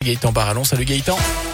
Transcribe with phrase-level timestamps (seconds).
[0.00, 1.49] Gaëtan Barallon, salut Gaëtan.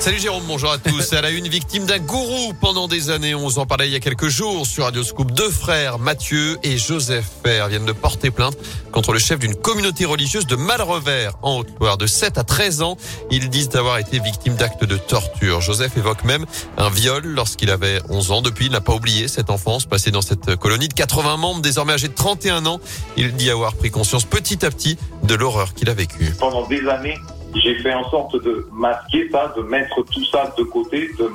[0.00, 1.12] Salut Jérôme, bonjour à tous.
[1.12, 3.34] Elle a une victime d'un gourou pendant des années.
[3.34, 5.32] On vous en parlait il y a quelques jours sur Radio Scoop.
[5.32, 8.56] Deux frères, Mathieu et Joseph Père, viennent de porter plainte
[8.92, 11.98] contre le chef d'une communauté religieuse de Malrevers, en Haute-Loire.
[11.98, 12.96] De 7 à 13 ans,
[13.32, 15.60] ils disent avoir été victimes d'actes de torture.
[15.60, 16.46] Joseph évoque même
[16.76, 18.40] un viol lorsqu'il avait 11 ans.
[18.40, 21.94] Depuis, il n'a pas oublié cette enfance passée dans cette colonie de 80 membres, désormais
[21.94, 22.78] âgé de 31 ans.
[23.16, 26.32] Il dit avoir pris conscience petit à petit de l'horreur qu'il a vécue.
[26.38, 27.18] Pendant des années,
[27.54, 31.28] j'ai fait en sorte de masquer ça, de mettre tout ça de côté, de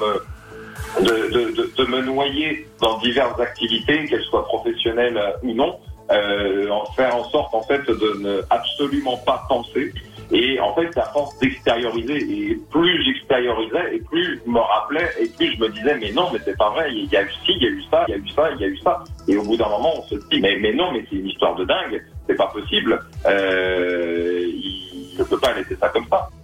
[1.85, 5.79] me, noyer dans diverses activités, qu'elles soient professionnelles ou non,
[6.11, 9.93] euh, faire en sorte en fait de ne absolument pas penser.
[10.31, 15.27] Et en fait, à force d'extérioriser, et plus j'extériorisais, et plus je me rappelais, et
[15.27, 17.53] plus je me disais, mais non, mais c'est pas vrai, il y a eu ci,
[17.55, 19.03] il y a eu ça, il y a eu ça, il y a eu ça.
[19.27, 21.55] Et au bout d'un moment, on se dit, mais, mais non, mais c'est une histoire
[21.55, 22.99] de dingue, c'est pas possible.
[23.27, 25.52] Euh, il ne peut pas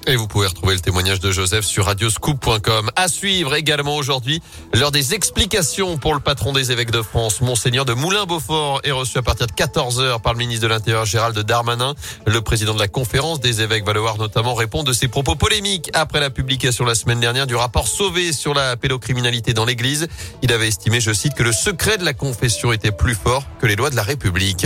[0.07, 2.89] Et vous pouvez retrouver le témoignage de Joseph sur radioscoop.com.
[2.95, 4.41] À suivre également aujourd'hui,
[4.73, 9.17] l'heure des explications pour le patron des évêques de France, Monseigneur de Moulin-Beaufort, est reçu
[9.17, 11.93] à partir de 14h par le ministre de l'Intérieur Gérald Darmanin.
[12.25, 15.91] Le président de la conférence des évêques va devoir notamment répondre de ses propos polémiques
[15.93, 20.07] après la publication la semaine dernière du rapport Sauvé sur la pédocriminalité dans l'église.
[20.41, 23.67] Il avait estimé, je cite, que le secret de la confession était plus fort que
[23.67, 24.65] les lois de la République.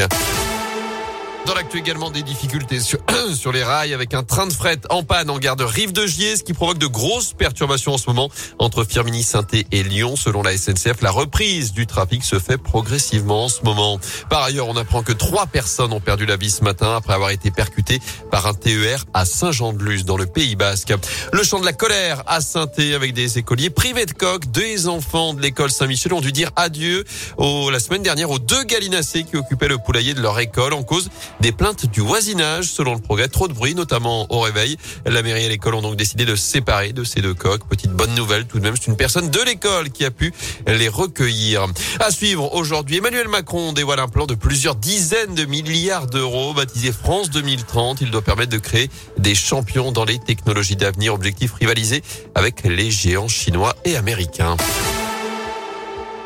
[1.45, 2.79] Dans l'actu également des difficultés
[3.35, 6.07] sur, les rails avec un train de fret en panne en gare de Rive de
[6.07, 10.15] Gier, ce qui provoque de grosses perturbations en ce moment entre Firminy, saint et Lyon.
[10.15, 13.99] Selon la SNCF, la reprise du trafic se fait progressivement en ce moment.
[14.29, 17.31] Par ailleurs, on apprend que trois personnes ont perdu la vie ce matin après avoir
[17.31, 17.99] été percutées
[18.31, 20.93] par un TER à Saint-Jean-de-Luz dans le Pays Basque.
[21.33, 24.45] Le chant de la colère à saint avec des écoliers privés de coq.
[24.45, 27.03] Deux enfants de l'école Saint-Michel ont dû dire adieu
[27.37, 30.83] au, la semaine dernière aux deux gallinacés qui occupaient le poulailler de leur école en
[30.83, 31.09] cause
[31.43, 32.71] des plaintes du voisinage.
[32.71, 34.77] Selon le progrès, trop de bruit, notamment au réveil.
[35.05, 37.67] La mairie et l'école ont donc décidé de se séparer de ces deux coqs.
[37.67, 40.33] Petite bonne nouvelle tout de même, c'est une personne de l'école qui a pu
[40.65, 41.67] les recueillir.
[41.99, 46.93] À suivre aujourd'hui, Emmanuel Macron dévoile un plan de plusieurs dizaines de milliards d'euros baptisé
[46.93, 47.99] France 2030.
[47.99, 51.13] Il doit permettre de créer des champions dans les technologies d'avenir.
[51.13, 52.03] Objectif rivalisé
[52.35, 54.55] avec les géants chinois et américains.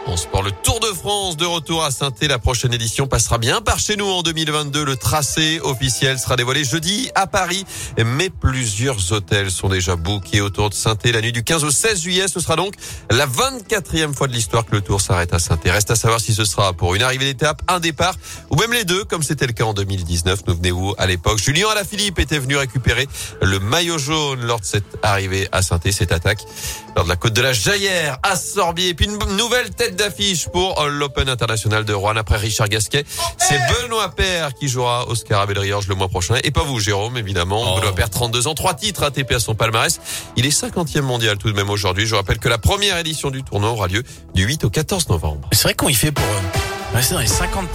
[0.08, 3.60] En sport, le Tour de France de retour à saint La prochaine édition passera bien
[3.60, 4.86] par chez nous en 2022.
[4.86, 7.66] Le tracé officiel sera dévoilé jeudi à Paris.
[7.98, 12.02] Mais plusieurs hôtels sont déjà bookés autour de saint La nuit du 15 au 16
[12.02, 12.76] juillet, ce sera donc
[13.12, 16.34] la 24e fois de l'histoire que le Tour s'arrête à saint Reste à savoir si
[16.34, 18.16] ce sera pour une arrivée d'étape, un départ
[18.50, 20.40] ou même les deux, comme c'était le cas en 2019.
[20.48, 21.40] Nous venez-vous à l'époque.
[21.40, 23.10] Julien Alaphilippe était venu récupérer
[23.42, 26.46] le maillot jaune lors de cette arrivée à saint cette attaque
[26.96, 28.90] lors de la côte de la Jaillère à Sorbier.
[28.90, 33.04] Et puis une nouvelle tête d'affiche pour euh, l'Open International de Rouen après Richard Gasquet.
[33.38, 36.36] C'est Benoît Père qui jouera au Scarabée le mois prochain.
[36.44, 37.62] Et pas vous, Jérôme, évidemment.
[37.66, 37.80] Oh.
[37.80, 40.00] Benoît Père, 32 ans, trois titres ATP à son palmarès.
[40.38, 42.06] Il est 50e mondial tout de même aujourd'hui.
[42.06, 44.04] Je rappelle que la première édition du tournoi aura lieu
[44.34, 45.50] du 8 au 14 novembre.
[45.52, 46.26] C'est vrai qu'on y fait pour...
[46.26, 46.60] Euh,
[46.94, 47.72] rester dans les 50